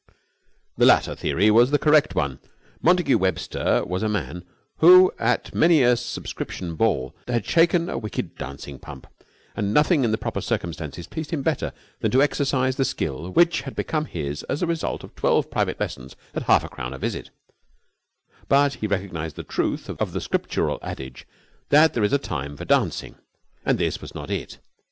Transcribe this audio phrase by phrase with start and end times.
[0.77, 2.39] The latter theory was the correct one.
[2.81, 4.43] Montagu Webster was a man
[4.77, 9.05] who at many a subscription ball had shaken a wicked dancing pump,
[9.55, 13.61] and nothing in the proper circumstances pleased him better than to exercise the skill which
[13.61, 16.97] had become his as the result of twelve private lessons at half a crown a
[16.97, 17.29] visit:
[18.47, 21.27] but he recognized the truth of the scriptural adage
[21.69, 23.17] that there is a time for dancing,
[23.63, 24.57] and that this was not it.